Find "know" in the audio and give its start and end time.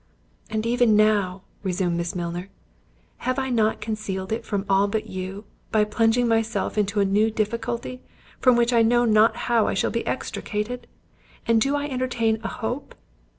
8.81-9.05